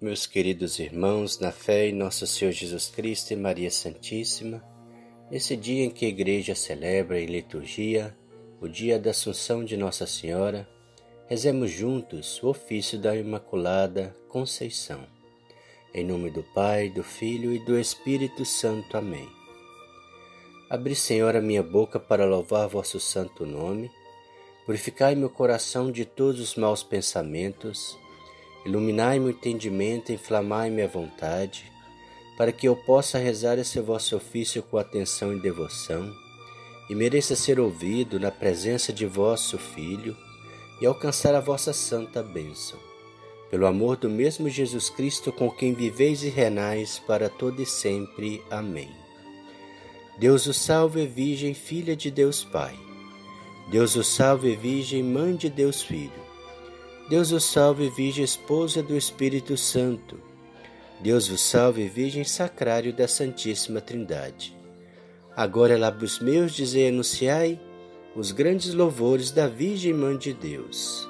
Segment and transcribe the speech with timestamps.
[0.00, 4.62] Meus queridos irmãos, na fé em nosso Senhor Jesus Cristo e Maria Santíssima,
[5.28, 8.16] nesse dia em que a Igreja celebra em liturgia
[8.60, 10.68] o dia da Assunção de Nossa Senhora,
[11.26, 15.04] rezemos juntos o ofício da Imaculada Conceição.
[15.92, 18.96] Em nome do Pai, do Filho e do Espírito Santo.
[18.96, 19.28] Amém.
[20.70, 23.90] Abri, Senhor, a minha boca para louvar vosso santo nome.
[24.64, 27.98] Purificai meu coração de todos os maus pensamentos.
[28.64, 31.70] Iluminai meu entendimento, inflamai minha vontade,
[32.36, 36.12] para que eu possa rezar esse vosso ofício com atenção e devoção,
[36.88, 40.16] e mereça ser ouvido na presença de vosso Filho
[40.80, 42.78] e alcançar a vossa santa bênção.
[43.50, 48.42] Pelo amor do mesmo Jesus Cristo, com quem viveis e renais para todo e sempre.
[48.50, 48.90] Amém.
[50.18, 52.78] Deus o salve, Virgem, filha de Deus Pai.
[53.70, 56.27] Deus o salve, Virgem, mãe de Deus Filho.
[57.08, 60.20] Deus o salve, Virgem, esposa do Espírito Santo.
[61.00, 64.54] Deus o salve, Virgem, sacrário da Santíssima Trindade.
[65.34, 67.58] Agora, lábios meus, dizei e anunciai
[68.14, 71.08] os grandes louvores da Virgem Mãe de Deus.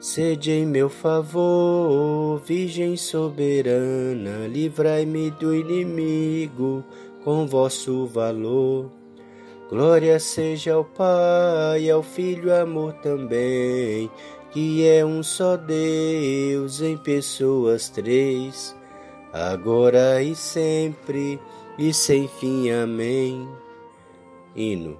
[0.00, 6.84] Sede em meu favor, Virgem soberana, livrai-me do inimigo
[7.22, 8.90] com vosso valor.
[9.70, 14.10] Glória seja ao Pai, ao Filho, amor também,
[14.54, 18.72] que é um só Deus em pessoas três,
[19.32, 21.40] agora e sempre
[21.76, 22.70] e sem fim.
[22.70, 23.48] Amém.
[24.54, 24.96] Hino.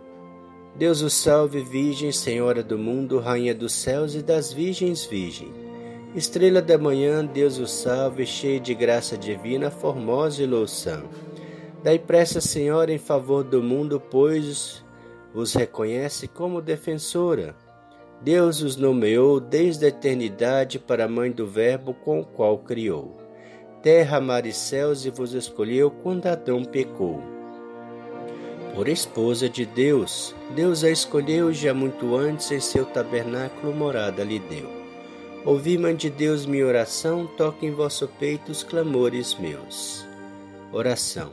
[0.74, 5.52] Deus o salve, Virgem, Senhora do mundo, Rainha dos céus e das virgens, Virgem.
[6.16, 11.04] Estrela da manhã, Deus o salve, cheia de graça divina, formosa e louçã.
[11.80, 14.84] Dai pressa, Senhora, em favor do mundo, pois
[15.32, 17.54] os reconhece como defensora.
[18.22, 23.16] Deus os nomeou desde a eternidade para a mãe do Verbo com o qual criou.
[23.82, 27.22] Terra, mar e céus, e vos escolheu quando Adão pecou.
[28.74, 34.38] Por esposa de Deus, Deus a escolheu já muito antes em seu tabernáculo morada lhe
[34.38, 34.68] deu.
[35.44, 40.04] Ouvi, Mãe de Deus, minha oração, toque em vosso peito os clamores meus.
[40.72, 41.32] Oração.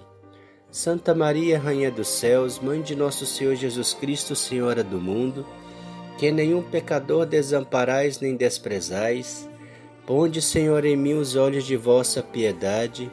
[0.69, 5.45] Santa Maria, Rainha dos Céus, Mãe de nosso Senhor Jesus Cristo, Senhora do mundo,
[6.21, 9.49] que nenhum pecador desamparais nem desprezais,
[10.05, 13.09] ponde, Senhor, em mim os olhos de vossa piedade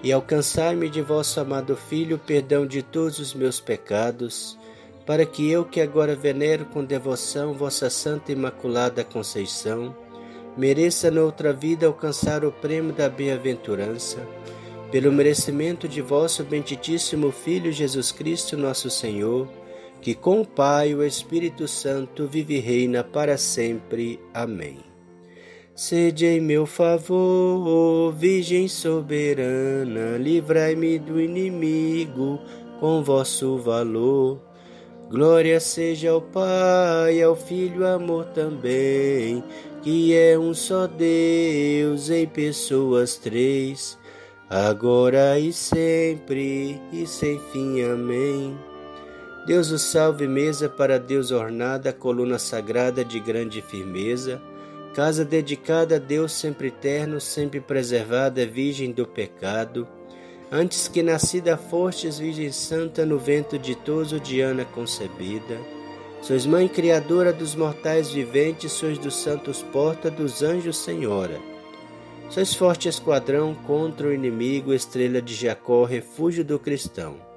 [0.00, 4.56] e alcançai-me de vosso amado Filho o perdão de todos os meus pecados,
[5.04, 9.92] para que eu, que agora venero com devoção vossa Santa Imaculada Conceição,
[10.56, 14.24] mereça noutra vida alcançar o prêmio da bem-aventurança.
[14.92, 19.48] Pelo merecimento de vosso benditíssimo Filho Jesus Cristo, nosso Senhor,
[20.02, 24.18] que com o Pai o Espírito Santo vive e reina para sempre.
[24.34, 24.78] Amém.
[25.74, 32.38] Sede em meu favor, Virgem soberana, livrai-me do inimigo
[32.78, 34.38] com vosso valor.
[35.08, 39.42] Glória seja ao Pai, ao Filho, amor também,
[39.82, 43.98] que é um só Deus em pessoas três
[44.52, 47.82] agora e sempre e sem fim.
[47.82, 48.71] Amém.
[49.44, 54.40] Deus o salve, mesa para Deus ornada, coluna sagrada de grande firmeza,
[54.94, 59.88] casa dedicada a Deus sempre eterno, sempre preservada, virgem do pecado.
[60.50, 65.58] Antes que nascida fostes, Virgem Santa, no vento ditoso de Ana concebida.
[66.20, 71.40] Sois mãe criadora dos mortais viventes, sois dos santos porta, dos anjos senhora.
[72.30, 77.31] Sois forte esquadrão contra o inimigo, estrela de Jacó, refúgio do cristão.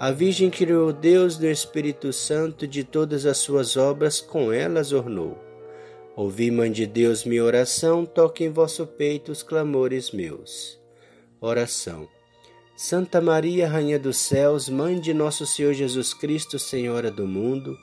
[0.00, 5.36] A Virgem criou Deus no Espírito Santo de todas as suas obras, com elas ornou.
[6.14, 10.78] Ouvi, Mãe de Deus, minha oração, toque em vosso peito os clamores meus.
[11.40, 12.08] Oração.
[12.76, 17.76] Santa Maria, Rainha dos céus, Mãe de nosso Senhor Jesus Cristo, Senhora do mundo,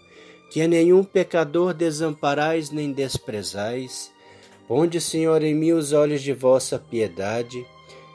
[0.50, 4.10] que a nenhum pecador desamparais nem desprezais,
[4.68, 7.66] Ponde, Senhor, em mim os olhos de vossa piedade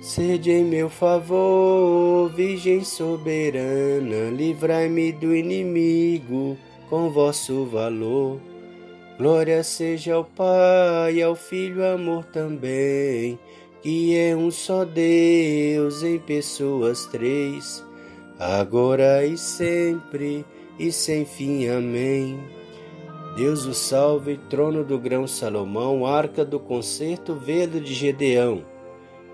[0.00, 6.56] Sede em meu favor, Virgem soberana, livrai-me do inimigo
[6.88, 8.40] com vosso valor.
[9.18, 13.36] Glória seja ao Pai, ao Filho, amor também,
[13.82, 17.84] que é um só Deus em pessoas três,
[18.38, 20.46] agora e sempre
[20.78, 21.66] e sem fim.
[21.66, 22.38] Amém.
[23.36, 28.62] Deus o salve, trono do grão Salomão, arca do concerto, velo de Gedeão,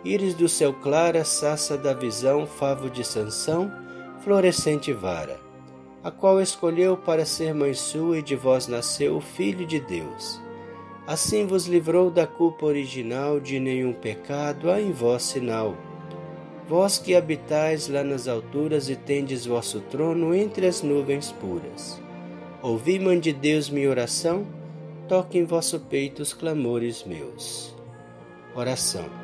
[0.05, 3.73] íris do céu clara, saça da visão, favo de Sansão,
[4.21, 5.41] florescente vara,
[6.03, 10.41] a qual escolheu para ser mãe sua e de vós nasceu o Filho de Deus.
[11.07, 15.75] Assim vos livrou da culpa original, de nenhum pecado há em vós sinal.
[16.67, 22.01] Vós que habitais lá nas alturas e tendes vosso trono entre as nuvens puras.
[22.63, 24.47] Ouvi, Mãe de Deus, minha oração,
[25.07, 27.75] toque em vosso peito os clamores meus.
[28.57, 29.24] Oração.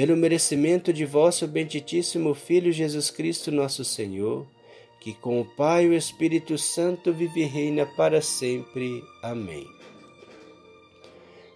[0.00, 4.46] pelo merecimento de vosso benditíssimo Filho Jesus Cristo, nosso Senhor,
[4.98, 9.04] que com o Pai e o Espírito Santo vive e reina para sempre.
[9.22, 9.66] Amém.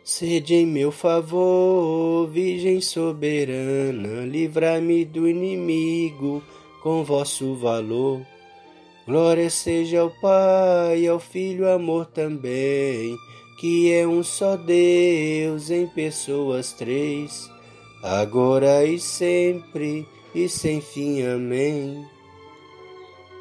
[0.05, 6.43] Sede em meu favor, Virgem soberana, livrai-me do inimigo
[6.83, 8.21] com vosso valor.
[9.07, 13.17] Glória seja ao Pai, ao Filho, amor também,
[13.59, 17.54] que é um só Deus em pessoas três,
[18.05, 21.23] agora e sempre e sem fim.
[21.23, 22.07] Amém.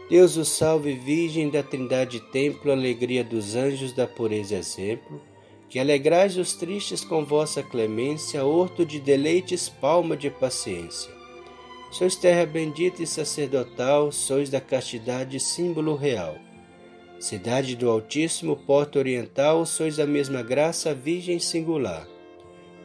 [0.10, 5.22] Deus o salve, Virgem da Trindade Templo, alegria dos anjos, da pureza exemplo
[5.74, 11.12] que alegrais os tristes com vossa clemência, horto de deleites, palma de paciência.
[11.90, 16.36] Sois terra bendita e sacerdotal, sois da castidade símbolo real.
[17.20, 22.08] Cidade do Altíssimo, porta oriental, sois a mesma graça, virgem singular.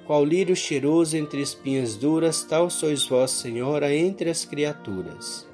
[0.08, 5.46] Qual lírio cheiroso entre espinhas duras, tal sois vós, Senhora, entre as criaturas.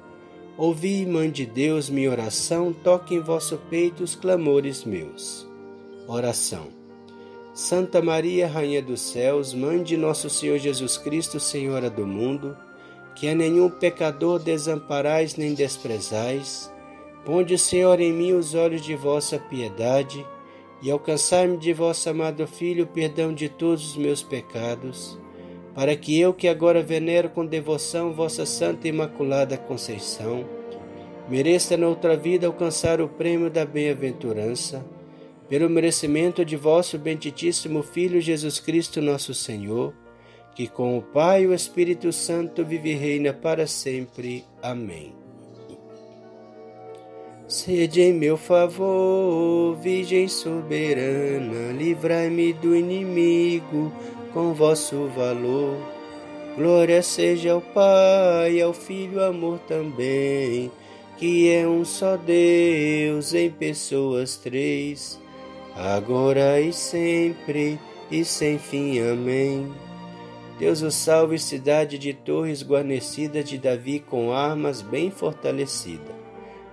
[0.57, 5.45] Ouvi, Mãe de Deus, minha oração, toque em vosso peito os clamores meus.
[6.07, 6.67] Oração.
[7.53, 12.57] Santa Maria, Rainha dos Céus, Mãe de Nosso Senhor Jesus Cristo, Senhora do mundo,
[13.13, 16.71] que a nenhum pecador desamparais nem desprezais,
[17.25, 20.25] ponde, Senhor, em mim os olhos de vossa piedade
[20.81, 25.17] e alcançai-me de vosso amado Filho o perdão de todos os meus pecados,
[25.73, 30.45] para que eu, que agora venero com devoção vossa Santa Imaculada Conceição,
[31.27, 34.85] mereça noutra vida alcançar o prêmio da bem-aventurança
[35.49, 39.93] pelo merecimento de vosso benditíssimo Filho Jesus Cristo, nosso Senhor,
[40.55, 44.45] que com o Pai e o Espírito Santo vive e reina para sempre.
[44.61, 45.24] Amém.
[47.47, 53.93] Sede em meu favor, Virgem soberana, livrai-me do inimigo
[54.33, 55.77] com vosso valor.
[56.55, 60.71] Glória seja ao Pai, ao Filho, amor também,
[61.17, 65.19] que é um só Deus em pessoas três
[65.75, 67.77] agora e sempre
[68.09, 68.99] e sem fim.
[68.99, 69.71] Amém.
[70.57, 76.24] Deus o salve, cidade de torres guarnecida de Davi com armas bem fortalecida.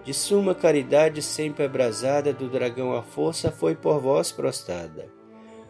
[0.05, 5.09] De suma caridade sempre abrasada, do dragão a força foi por vós prostrada.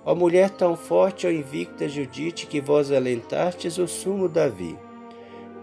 [0.04, 4.78] Ó mulher tão forte, ó invicta Judite, que vós alentastes o sumo Davi.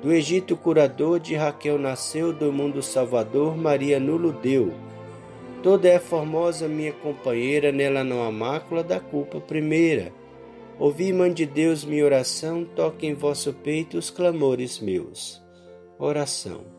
[0.02, 4.74] Do Egito curador, de Raquel nasceu, do mundo salvador, Maria nulo deu
[5.62, 10.14] Toda é formosa minha companheira, nela não há mácula da culpa primeira.
[10.78, 15.42] Ouvi, Mãe de Deus, minha oração, toque em vosso peito os clamores meus.
[15.98, 16.79] Oração.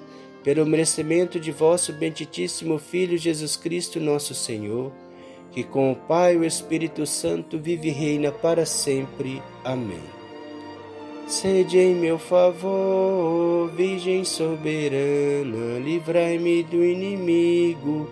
[0.43, 4.91] pelo merecimento de vosso benditíssimo Filho Jesus Cristo, nosso Senhor,
[5.51, 9.41] que com o Pai e o Espírito Santo vive e reina para sempre.
[9.63, 10.03] Amém.
[11.27, 18.09] Sede em meu favor, Virgem soberana, livrai-me do inimigo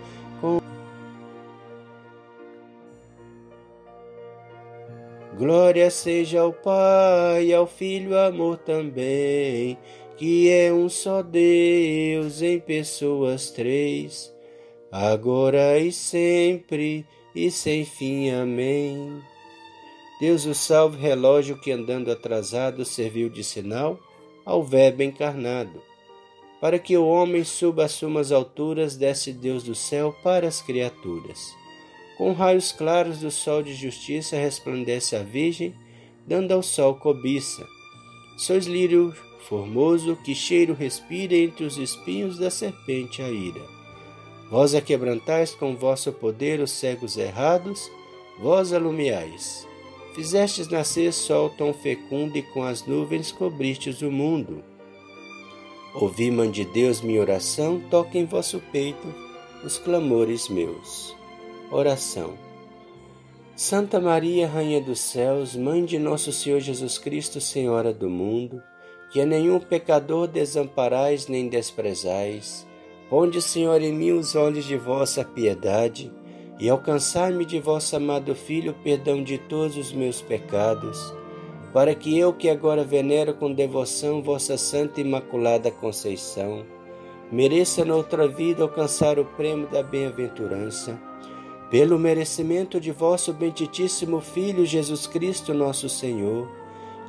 [5.39, 9.77] Glória seja ao Pai, ao Filho, amor também,
[10.19, 14.35] que é um só Deus em pessoas três,
[14.91, 18.29] agora e sempre e sem fim.
[18.29, 19.21] Amém.
[20.19, 23.97] Deus o salve, relógio que andando atrasado serviu de sinal
[24.45, 25.81] ao Verbo encarnado.
[26.59, 31.39] Para que o homem suba às sumas alturas, desce Deus do céu para as criaturas.
[32.17, 35.73] Com raios claros do sol de justiça resplandece a Virgem,
[36.27, 37.65] dando ao sol cobiça.
[38.37, 39.13] Sois lírio
[39.47, 43.61] formoso que cheiro respira entre os espinhos da serpente a ira.
[44.49, 47.89] Vós a quebrantais com vosso poder os cegos errados,
[48.39, 49.67] vós alumiais.
[50.13, 54.63] Fizestes nascer sol tão fecundo e com as nuvens cobristes o mundo.
[55.93, 59.07] Ouvi, mãe de Deus, minha oração, toque em vosso peito
[59.63, 61.15] os clamores meus.
[61.71, 62.33] Oração.
[63.55, 68.63] Santa Maria, Rainha dos Céus, Mãe de Nosso Senhor Jesus Cristo, Senhora do mundo,
[69.09, 72.67] que a nenhum pecador desamparais nem desprezais,
[73.09, 76.11] ponde, Senhor, em mim os olhos de vossa piedade
[76.59, 81.13] e alcançai-me de vosso amado Filho perdão de todos os meus pecados,
[81.73, 86.65] para que eu, que agora venero com devoção vossa Santa Imaculada Conceição,
[87.31, 90.99] mereça noutra vida alcançar o prêmio da bem-aventurança,
[91.69, 96.49] pelo merecimento de vosso benditíssimo Filho Jesus Cristo, nosso Senhor,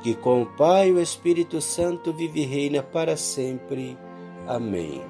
[0.01, 3.97] que com o Pai e o Espírito Santo vive e reina para sempre.
[4.47, 5.01] Amém.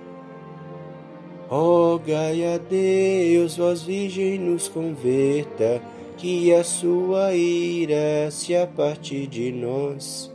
[1.49, 5.81] Rogai a Deus, vós Virgem, nos converta,
[6.17, 10.31] que a sua ira se aparte de nós.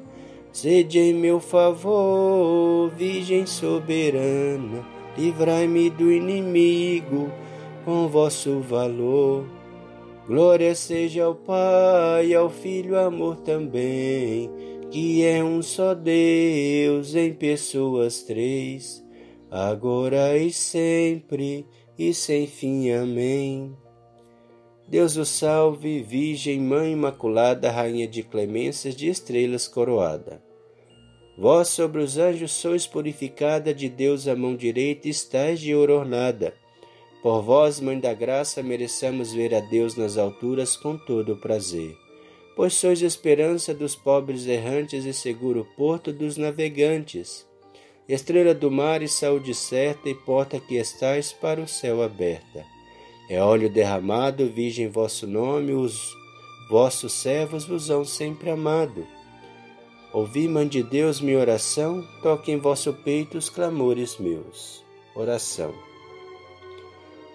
[0.52, 4.84] Sede em meu favor, Virgem soberana,
[5.16, 7.30] livrai-me do inimigo
[7.84, 9.55] com vosso valor.
[10.26, 14.50] Glória seja ao Pai, ao Filho, amor também,
[14.90, 19.06] que é um só Deus em pessoas três
[19.50, 21.66] agora e sempre
[21.98, 22.90] e sem fim.
[22.90, 23.74] Amém.
[24.88, 30.42] Deus o salve, Virgem Mãe Imaculada, Rainha de clemências, de estrelas coroada.
[31.38, 36.54] Vós sobre os anjos sois purificada, de Deus a mão direita estáis de ouro ornada.
[37.22, 41.96] Por vós, Mãe da Graça, mereçamos ver a Deus nas alturas com todo o prazer.
[42.54, 47.46] Pois sois esperança dos pobres errantes e seguro porto dos navegantes
[48.08, 52.64] estrela do mar e saúde certa, e porta que estais para o céu aberta.
[53.28, 56.14] É óleo derramado, virgem vosso nome, os
[56.70, 59.06] vossos servos vos hão sempre amado.
[60.12, 64.84] Ouvi, mãe de Deus, minha oração, toque em vosso peito os clamores meus.
[65.14, 65.85] Oração.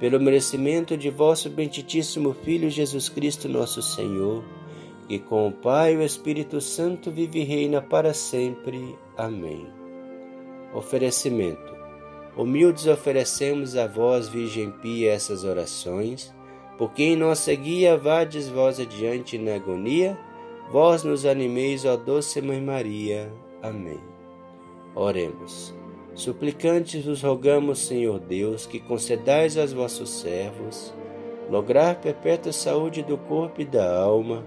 [0.00, 4.42] pelo merecimento de vosso benditíssimo Filho Jesus Cristo, nosso Senhor,
[5.06, 8.96] que com o Pai e o Espírito Santo vive e reina para sempre.
[9.16, 9.68] Amém.
[10.74, 11.80] Oferecimento
[12.36, 16.32] Humildes oferecemos a vós, Virgem Pia, essas orações,
[16.78, 20.18] porque em nossa guia vades vós adiante na agonia,
[20.70, 23.32] vós nos animeis, ó doce Mãe Maria.
[23.62, 24.00] Amém.
[24.94, 25.79] Oremos.
[26.14, 30.92] Suplicantes vos rogamos, Senhor Deus, que concedais aos vossos servos
[31.50, 34.46] lograr perpétua saúde do corpo e da alma,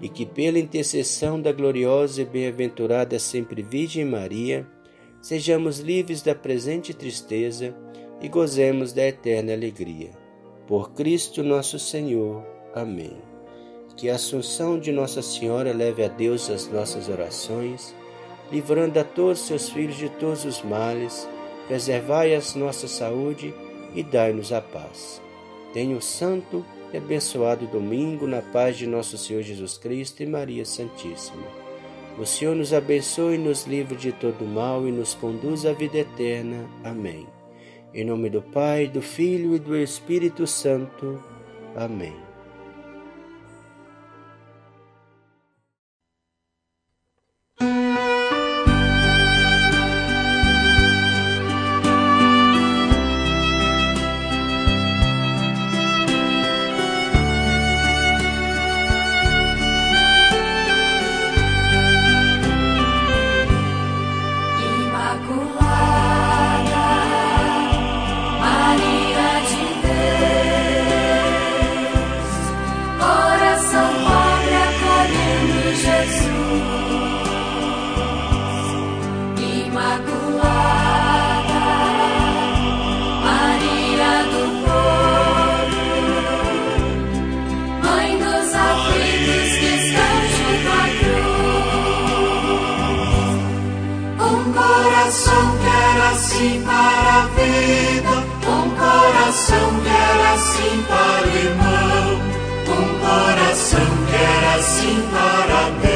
[0.00, 4.66] e que pela intercessão da gloriosa e bem-aventurada sempre Virgem Maria,
[5.20, 7.76] sejamos livres da presente tristeza
[8.20, 10.10] e gozemos da eterna alegria.
[10.66, 12.42] Por Cristo nosso Senhor.
[12.74, 13.18] Amém.
[13.96, 17.94] Que a Assunção de Nossa Senhora leve a Deus as nossas orações,
[18.52, 21.26] livrando a todos seus filhos de todos os males,
[21.66, 23.54] preservai a nossa saúde
[23.94, 25.22] e dai-nos a paz.
[25.72, 30.66] Tenha o santo e abençoado domingo na paz de nosso Senhor Jesus Cristo e Maria
[30.66, 31.46] Santíssima.
[32.18, 36.68] O Senhor nos abençoe nos livre de todo mal e nos conduz à vida eterna.
[36.84, 37.26] Amém.
[37.94, 41.18] Em nome do Pai, do Filho e do Espírito Santo.
[41.74, 42.31] Amém.
[96.12, 98.14] Assim para a vida,
[98.48, 102.20] um coração que era assim para o irmão,
[102.68, 105.91] um coração que era assim para Deus,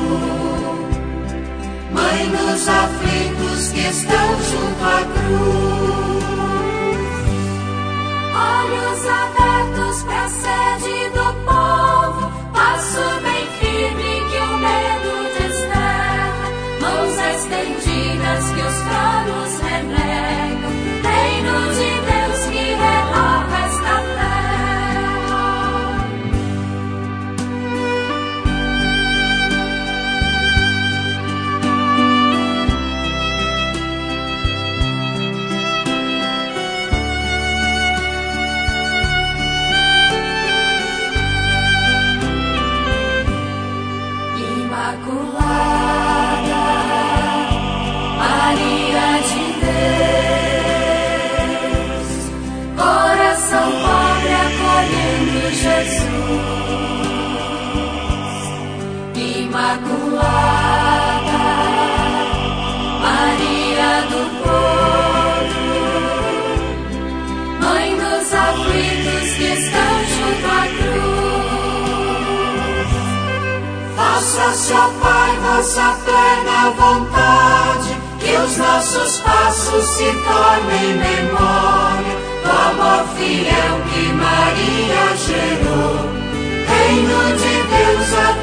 [1.92, 4.35] Mãe dos aflitos que estão
[63.26, 65.66] Maria do povo,
[67.60, 72.06] Mãe dos aflitos que estão junto à cruz.
[73.96, 83.04] Faça-se, ó Pai, vossa plena vontade, que os nossos passos se tornem memória do amor
[83.16, 85.96] fiel que Maria gerou.
[86.68, 88.36] Reino de Deus a